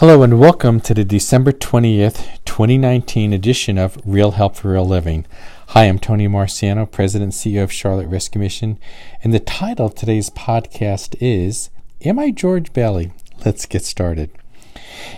[0.00, 5.24] Hello and welcome to the December 20th, 2019 edition of Real Help for Real Living.
[5.68, 8.78] Hi, I'm Tony Marciano, President and CEO of Charlotte Rescue Mission,
[9.24, 11.70] and the title of today's podcast is
[12.04, 13.12] Am I George Bailey?
[13.42, 14.28] Let's get started.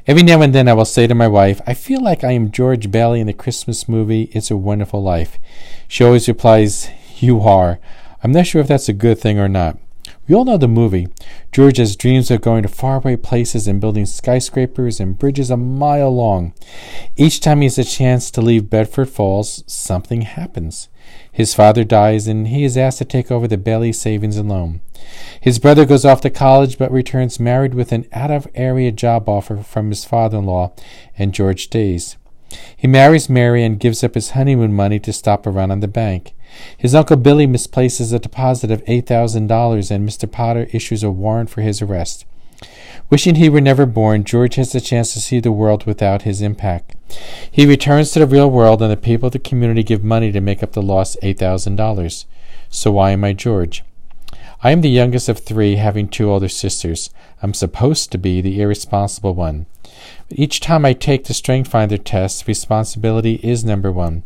[0.07, 2.53] Every now and then I will say to my wife, I feel like I am
[2.53, 5.41] George Bailey in the Christmas movie It's a Wonderful Life.
[5.89, 7.81] She always replies, You are.
[8.23, 9.77] I'm not sure if that's a good thing or not.
[10.27, 11.09] We all know the movie.
[11.53, 16.15] George has dreams of going to faraway places and building skyscrapers and bridges a mile
[16.15, 16.53] long.
[17.17, 20.89] Each time he has a chance to leave Bedford Falls, something happens.
[21.33, 24.81] His father dies, and he is asked to take over the Bailey Savings and Loan.
[25.41, 29.27] His brother goes off to college but returns married with an out of area job
[29.29, 30.73] offer from his father in law,
[31.17, 32.18] and George stays.
[32.77, 35.89] He marries Mary and gives up his honeymoon money to stop a run on the
[35.89, 36.35] bank.
[36.77, 40.31] His uncle Billy misplaces a deposit of $8,000 and Mr.
[40.31, 42.25] Potter issues a warrant for his arrest.
[43.11, 46.43] Wishing he were never born, George has the chance to see the world without his
[46.43, 46.95] impact.
[47.51, 50.41] He returns to the real world, and the people of the community give money to
[50.41, 52.25] make up the lost $8,000.
[52.69, 53.83] So why am I George?
[54.63, 57.11] I am the youngest of three, having two older sisters.
[57.43, 59.67] I'm supposed to be the irresponsible one.
[60.31, 64.25] Each time I take the Strength Finder test, responsibility is number one.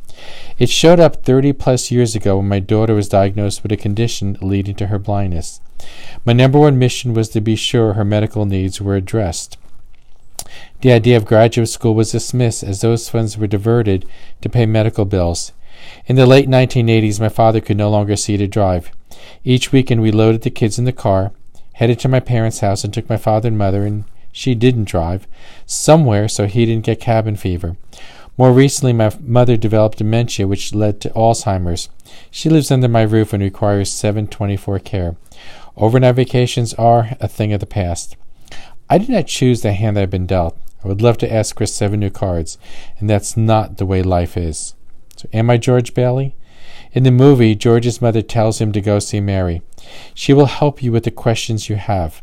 [0.59, 4.36] It showed up 30 plus years ago when my daughter was diagnosed with a condition
[4.41, 5.61] leading to her blindness.
[6.25, 9.56] My number one mission was to be sure her medical needs were addressed.
[10.81, 14.05] The idea of graduate school was dismissed as those funds were diverted
[14.41, 15.53] to pay medical bills.
[16.06, 18.91] In the late 1980s, my father could no longer see to drive.
[19.44, 21.31] Each weekend, we loaded the kids in the car,
[21.75, 25.28] headed to my parents' house, and took my father and mother, and she didn't drive,
[25.66, 27.77] somewhere so he didn't get cabin fever.
[28.38, 31.91] More recently, my mother developed dementia, which led to Alzheimer's.
[32.30, 35.16] She lives under my roof and requires 724 care.
[35.77, 38.16] Overnight vacations are a thing of the past.
[38.88, 40.58] I did not choose the hand I've been dealt.
[40.83, 42.58] I would love to ask for seven new cards,
[42.98, 44.75] and that's not the way life is.
[45.16, 46.34] So, am I George Bailey?
[46.92, 49.62] In the movie, George's mother tells him to go see Mary.
[50.15, 52.22] She will help you with the questions you have.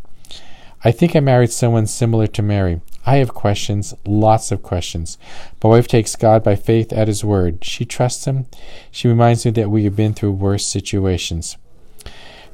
[0.82, 2.80] I think I married someone similar to Mary.
[3.06, 5.18] I have questions, lots of questions.
[5.62, 7.66] My wife takes God by faith at His word.
[7.66, 8.46] She trusts Him.
[8.92, 11.58] She reminds me that we have been through worse situations.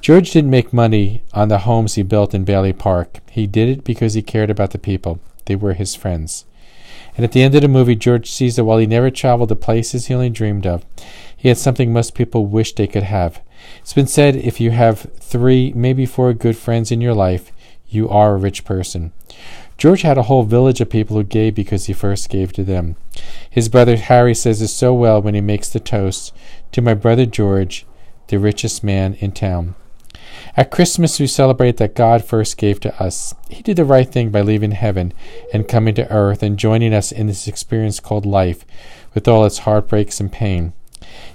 [0.01, 3.19] George didn't make money on the homes he built in Bailey Park.
[3.29, 5.19] He did it because he cared about the people.
[5.45, 6.45] They were his friends.
[7.15, 9.55] And at the end of the movie, George sees that while he never traveled the
[9.55, 10.85] places he only dreamed of,
[11.35, 13.41] he had something most people wish they could have.
[13.79, 17.51] It's been said if you have three, maybe four good friends in your life,
[17.89, 19.11] you are a rich person.
[19.77, 22.95] George had a whole village of people who gave because he first gave to them.
[23.49, 26.33] His brother Harry says it so well when he makes the toast
[26.71, 27.85] to my brother George,
[28.27, 29.75] the richest man in town.
[30.57, 33.33] At Christmas, we celebrate that God first gave to us.
[33.49, 35.13] He did the right thing by leaving heaven
[35.53, 38.65] and coming to earth and joining us in this experience called life,
[39.13, 40.73] with all its heartbreaks and pain.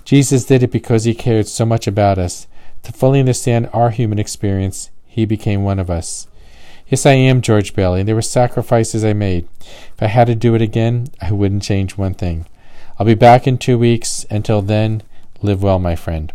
[0.04, 2.46] Jesus did it because he cared so much about us.
[2.84, 6.26] To fully understand our human experience, he became one of us.
[6.90, 9.46] Yes, I am George Bailey, and there were sacrifices I made.
[9.60, 12.46] If I had to do it again, I wouldn't change one thing.
[12.98, 14.26] I'll be back in two weeks.
[14.28, 15.04] Until then,
[15.40, 16.32] live well, my friend.